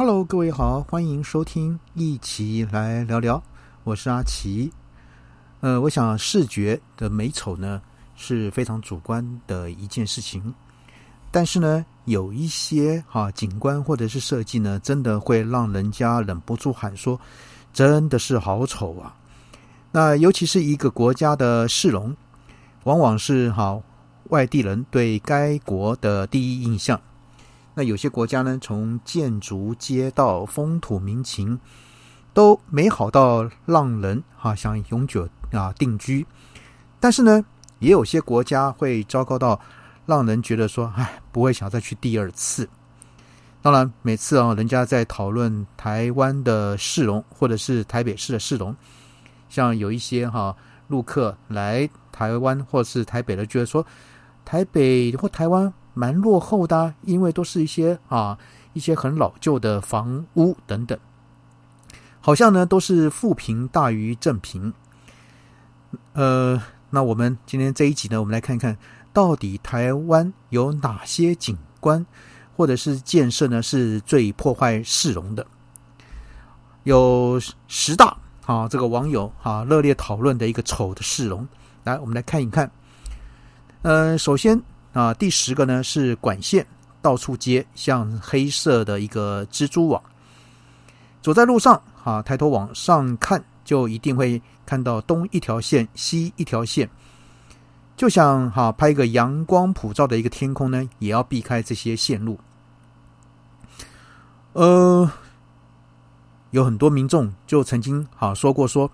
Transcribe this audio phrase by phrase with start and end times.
[0.00, 3.42] Hello，各位好，欢迎收听，一起来聊聊。
[3.84, 4.72] 我是阿奇。
[5.60, 7.82] 呃，我想视觉的美丑呢
[8.16, 10.54] 是非常主观的一件事情，
[11.30, 17.20] 但是呢，有一些哈景观或者是设计呢，真的会让人家忍不住喊说
[17.70, 19.14] ：“真的是好丑啊！”
[19.92, 22.16] 那尤其是一个国家的市容，
[22.84, 23.78] 往往是哈
[24.30, 26.98] 外地人对该国的第一印象。
[27.74, 31.58] 那有些国家呢，从建筑、街道、风土民情
[32.32, 35.28] 都美好到让人哈想永久。
[35.52, 36.24] 啊，定居，
[37.00, 37.44] 但是呢，
[37.80, 39.60] 也有些国家会糟糕到
[40.06, 42.68] 让人觉得说，哎，不会想再去第二次。
[43.60, 48.72] 当然，每次啊，人家在讨论台湾的市容，或者是台北市的市容，
[49.48, 50.54] 像有一些哈
[50.86, 53.84] 陆客来台湾或是台北的，觉得说
[54.44, 58.38] 台北或台湾蛮落后的，因为都是一些啊
[58.72, 60.98] 一些很老旧的房屋等等，
[62.20, 64.72] 好像呢都是负评大于正评。
[66.12, 66.60] 呃，
[66.90, 68.76] 那我们今天这一集呢，我们来看看
[69.12, 72.04] 到底台湾有哪些景观
[72.56, 75.46] 或者是建设呢，是最破坏市容的？
[76.84, 78.16] 有十大
[78.46, 81.46] 啊，这个网友啊热烈讨论的一个丑的市容，
[81.84, 82.70] 来，我们来看一看。
[83.82, 84.60] 呃，首先
[84.92, 86.66] 啊，第十个呢是管线
[87.00, 90.02] 到处接像黑色的一个蜘蛛网，
[91.22, 93.42] 走在路上啊，抬头往上看。
[93.62, 96.90] 就一定会看到东一条线，西一条线，
[97.96, 102.36] 就想哈拍一个阳光普照的一个天空呢，也要避开这些线路。
[104.54, 105.08] 呃，
[106.50, 108.90] 有很多民众就曾经哈说过说，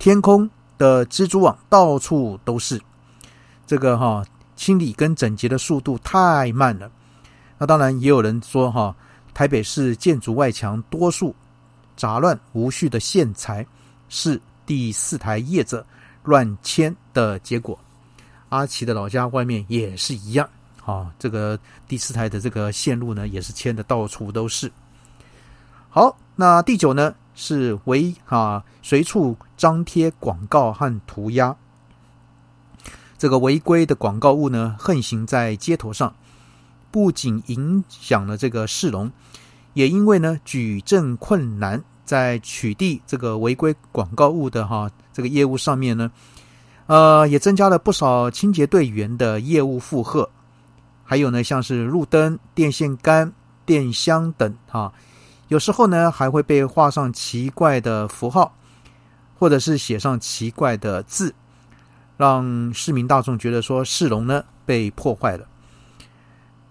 [0.00, 2.80] 天空的蜘蛛网到处都是，
[3.68, 4.24] 这个哈
[4.58, 6.90] 清理跟整洁的速度太慢了。
[7.56, 8.94] 那当然也有人说哈，
[9.32, 11.34] 台北市建筑外墙多数
[11.96, 13.66] 杂乱无序的线材。
[14.10, 15.84] 是第四台业者
[16.22, 17.78] 乱牵的结果。
[18.48, 20.48] 阿奇的老家外面也是一样，
[20.82, 24.72] 啊，这个第四台的这个线路呢，也是牵的到处都是。
[25.90, 31.54] 好，那第九呢是违啊随处张贴广告和涂鸦，
[33.18, 36.14] 这个违规的广告物呢横行在街头上，
[36.90, 39.10] 不仅影响了这个市容，
[39.74, 41.82] 也因为呢举证困难。
[42.08, 46.10] 在取缔这个违规广告物的哈这个业务上面呢，
[46.86, 50.26] 呃，也增加了不少清洁队员的业务负荷。
[51.04, 53.30] 还有呢，像是路灯、电线杆、
[53.66, 54.90] 电箱等哈，
[55.48, 58.56] 有时候呢还会被画上奇怪的符号，
[59.38, 61.34] 或者是写上奇怪的字，
[62.18, 65.46] 让市民大众觉得说市容呢被破坏了。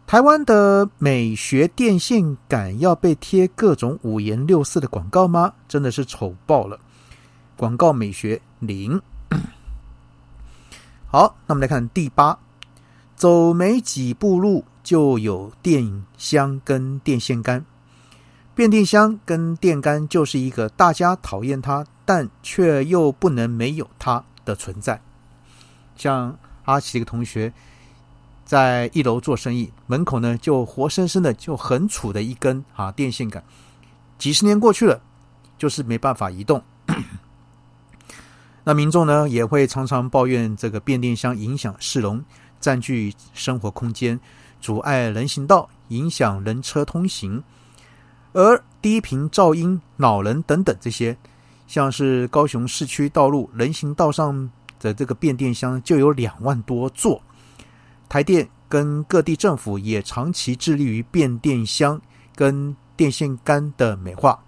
[0.05, 5.53] 台湾的美学电线杆要被贴各种五颜六色的广告吗？
[5.67, 6.79] 真的是丑爆了！
[7.57, 9.01] 广告美学零。
[11.11, 12.37] 好，那我们来看第八，
[13.15, 17.65] 走没几步路就有电箱跟电线杆，
[18.55, 25.01] 变电箱跟电杆就是一个大家讨厌它，但却又不能没有它的存在。
[25.97, 27.51] 像阿奇一个同学。
[28.45, 33.43] 在一楼做生意，门口呢就活生生的就很杵的一根啊电线杆，
[34.17, 35.01] 几十年过去了，
[35.57, 36.63] 就是没办法移动。
[38.63, 42.23] 那民众呢也会常常抱怨这个变电箱影响市容，
[42.61, 44.17] 占据生活空间，
[44.61, 47.43] 阻碍人行道，影响人车通行。
[48.31, 51.17] 而低频噪音、恼人等等这些，
[51.67, 54.49] 像是高雄市区道路人行道上
[54.79, 57.21] 的这个变电箱就有两万多座。
[58.09, 62.01] 台电跟各地政府也长期致力于变电箱
[62.35, 64.39] 跟电线杆的美化，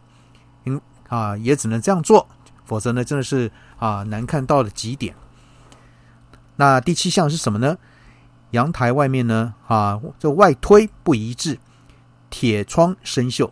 [0.66, 2.28] 嗯啊，也只能这样做，
[2.66, 5.16] 否则呢，真的是啊难看到了极点。
[6.56, 7.78] 那第七项是什么呢？
[8.51, 11.59] 阳台外面呢啊，这外推不一致，
[12.29, 13.51] 铁窗生锈。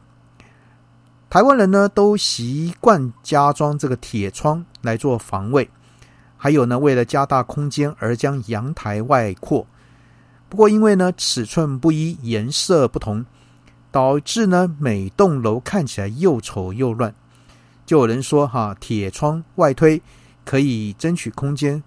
[1.29, 5.69] 台湾人呢都习惯加装这个铁窗来做防卫，
[6.37, 9.65] 还有呢，为了加大空间而将阳台外扩。
[10.47, 13.25] 不过，因为呢尺寸不一、颜色不同，
[13.91, 17.13] 导致呢每栋楼看起来又丑又乱。
[17.85, 20.01] 就有人说哈，铁窗外推
[20.45, 21.83] 可以争取空间。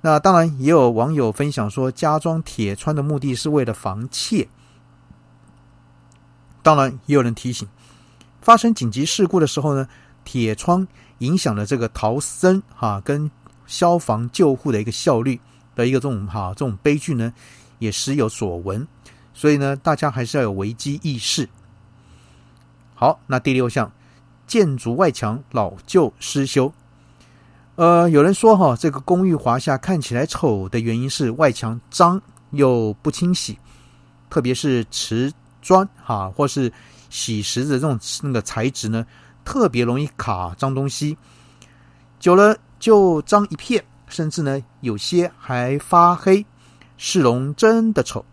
[0.00, 4.48] 那当然，也有网友分享说，加装铁窗的目的是为了防窃。
[6.62, 7.66] 当然，也有人提醒，
[8.40, 9.88] 发生紧急事故的时候呢，
[10.24, 10.86] 铁窗
[11.18, 13.28] 影响了这个逃生哈跟
[13.68, 15.40] 消防救护的一个效率
[15.76, 17.32] 的一个这种哈这种悲剧呢。
[17.80, 18.84] 也时有所闻，
[19.32, 21.48] 所以呢，大家还是要有危机意识。
[22.96, 23.92] 好，那第六项，
[24.48, 26.72] 建筑外墙老旧失修。
[27.76, 32.20] 呃，有人说哈，这个公寓华夏看起来丑的原因是外墙脏
[32.50, 33.56] 又不清洗，
[34.28, 35.32] 特别是瓷
[35.62, 36.72] 砖哈，或是
[37.10, 39.06] 洗石子这种那个材质呢，
[39.44, 41.16] 特别容易卡脏东西，
[42.18, 46.44] 久了就脏一片，甚至呢有些还发黑，
[46.96, 48.24] 市容真的丑。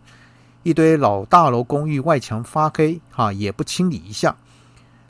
[0.64, 4.36] 一堆老大楼公寓外墙发黑哈，也不清理一下。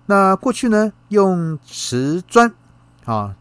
[0.05, 2.53] 那过去呢，用瓷砖
[3.05, 3.35] 啊。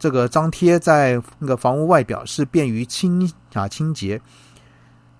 [0.00, 4.20] 这个张贴在那个房屋外表是便于清啊清洁，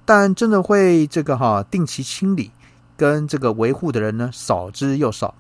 [0.05, 2.49] 但真的会这个哈定期清理
[2.97, 5.35] 跟这个维护的人呢少之又少。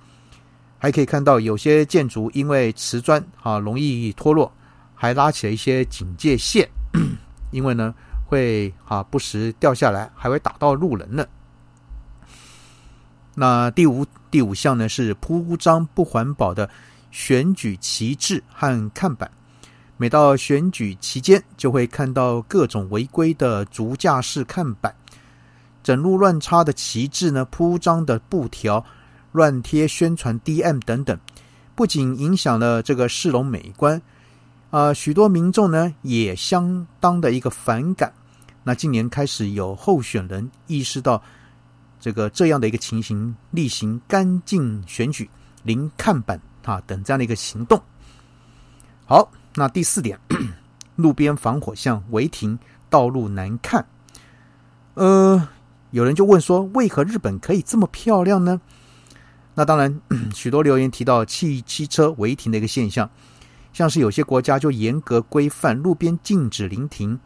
[0.76, 4.52] 还可以看到有些建筑因为瓷砖啊容易脱落，
[4.98, 6.68] 还拉起了一些警戒线，
[7.52, 7.94] 因为呢
[8.26, 11.24] 会啊不时掉下来，还会打到路人呢。
[13.34, 16.68] 那第五第五项呢是铺张不环保的。
[17.10, 19.30] 选举旗帜和看板，
[19.96, 24.94] 每到选举期间，就会看到各种违规的竹架式看板，
[25.82, 28.84] 整路乱插的旗帜呢，铺张的布条，
[29.32, 31.18] 乱贴宣传 DM 等等，
[31.74, 34.00] 不仅影响了这个市容美观，
[34.70, 38.12] 啊，许多民众呢也相当的一个反感。
[38.64, 41.22] 那今年开始有候选人意识到
[42.00, 45.28] 这个这样的一个情形，例行干净选举，
[45.62, 46.40] 零看板。
[46.64, 47.80] 啊，等这样的一个行动。
[49.06, 50.20] 好，那第四点，
[50.96, 52.58] 路边防火巷违停，
[52.90, 53.86] 道路难看。
[54.92, 55.48] 呃，
[55.92, 58.60] 有人就问说，为何日本可以这么漂亮呢？
[59.54, 59.98] 那当然，
[60.34, 63.08] 许多留言提到汽汽车违停的一个现象，
[63.72, 67.18] 像是有些国家就严格规范路边禁止临停，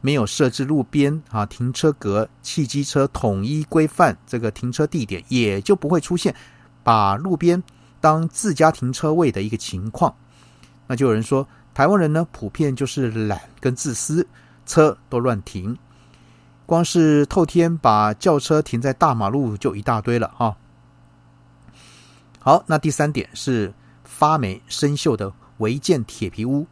[0.00, 6.34] 没有设置路边啊停车格，汽机车统一规范这个停车地点，也就不会出现
[6.82, 7.62] 把路边。
[8.00, 10.14] 当自家停车位的一个情况，
[10.86, 11.44] 那就有人说，
[11.74, 14.24] 台湾人呢普遍就是懒跟自私，
[14.64, 15.76] 车都乱停，
[16.64, 20.56] 光是透天把轿车停在大马路就一大堆了哈。
[22.38, 23.74] 好，那第三点是
[24.04, 26.66] 发霉生锈的违建铁皮屋，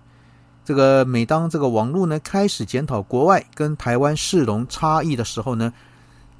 [0.64, 5.72] 这个每当这个网络呢开始检讨国外跟台湾市容差异的时候呢，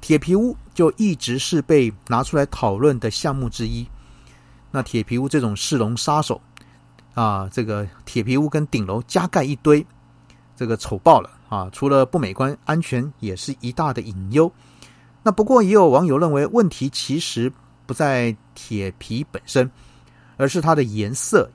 [0.01, 3.87] 铁皮屋就一直是被拿出来讨论的项目之一。
[4.69, 6.41] 那铁皮屋这种市容杀手
[7.13, 9.85] 啊，这个铁皮屋跟顶楼加盖一堆，
[10.55, 11.69] 这个丑爆了啊！
[11.71, 14.51] 除了不美观，安全也是一大的隐忧。
[15.23, 17.51] 那不过也有网友认为，问题其实
[17.85, 19.71] 不在铁皮本身，
[20.35, 21.49] 而是它的颜色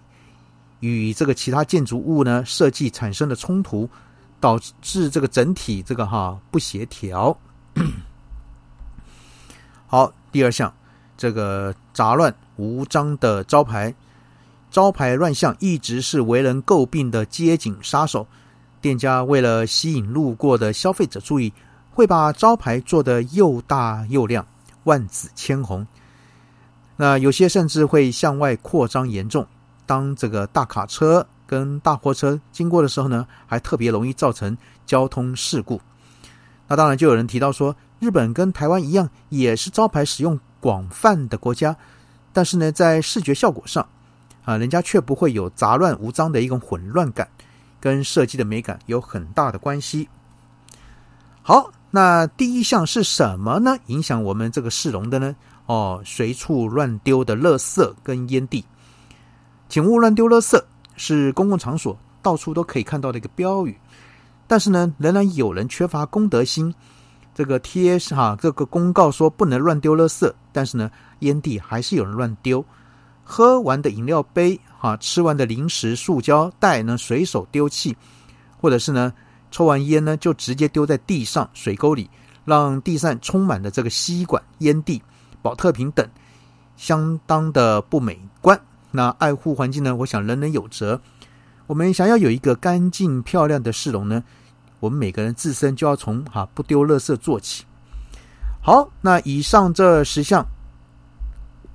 [0.82, 3.88] 与这个其他建筑物呢设计产生的冲突，
[4.38, 7.36] 导致这个整体这个哈不协调。
[9.88, 10.72] 好，第二项。
[11.14, 13.94] 这个杂乱无章的招牌，
[14.72, 18.26] 招牌乱象一直是为人诟病的街景杀手。
[18.80, 21.52] 店家为了吸引路过的消费者注意，
[21.92, 24.44] 会把招牌做得又大又亮，
[24.82, 25.86] 万紫千红。
[26.96, 29.46] 那有些甚至会向外扩张严重。
[29.92, 34.56] 当这个大卡车跟大货车经过的时候呢，还特别容易造成
[34.86, 35.78] 交通事故。
[36.66, 40.40] 那当然，就有人提到说，日本跟台湾一样，也是招牌使用。
[40.60, 41.76] 广泛的国家，
[42.32, 43.86] 但是呢，在视觉效果上，
[44.44, 47.28] 啊，人家却不会有杂乱无章的一种混乱感，
[47.78, 50.08] 跟设计的美感有很大的关系。
[51.42, 53.76] 好，那第一项是什么呢？
[53.86, 55.34] 影响我们这个市容的呢？
[55.66, 58.64] 哦，随处乱丢的垃圾跟烟蒂，
[59.72, 60.62] 请勿乱丢垃圾，
[60.96, 63.74] 是公共场所到处都可以看到的一个标语，
[64.46, 66.74] 但是呢，仍然有人缺乏公德心。
[67.34, 72.62] 这个贴哈，这个公告说不能乱丢垃圾，但是呢，烟蒂还是有人乱丢。
[73.24, 77.96] 喝完的饮料杯哈，吃完的零食塑胶袋呢，随手丢弃，
[78.60, 79.10] 或者是呢，
[79.50, 82.10] 抽完烟呢，就直接丢在地上、水沟里，
[82.44, 85.02] 让地上充满了这个吸管、烟蒂、
[85.40, 86.06] 保特瓶等，
[86.76, 88.60] 相当的不美观。
[88.92, 91.00] 那爱护环境呢，我想人人有责。
[91.66, 94.22] 我们想要有一个干净漂亮的市容呢。
[94.80, 97.64] 我们每个人自身就要从哈不丢垃圾做起。
[98.60, 100.44] 好，那以上这十项，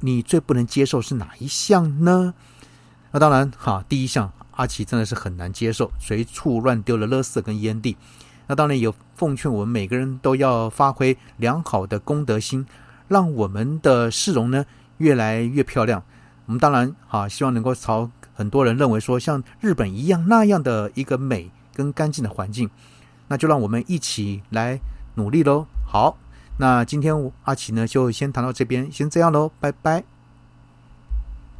[0.01, 2.33] 你最不能接受是哪一项呢？
[3.11, 7.95] 那当然哈，第一项阿奇真的是很难接受，随处乱丢了垃圾跟烟蒂。
[8.45, 12.65] 那当然有奉劝我们每个人都要发挥良好的公德心，
[13.07, 14.65] 让我们的市容呢
[14.97, 16.03] 越来越漂亮。
[16.47, 22.67] 我们当然哈希望能够朝很多人认为说像日本一样那样的一个美跟干净的环境。
[23.27, 24.79] 那就让我们一起来
[25.15, 25.67] 努力喽。
[25.85, 26.17] 好，
[26.57, 27.13] 那今天
[27.43, 30.16] 阿奇呢就先谈到这边，先这样喽，拜拜。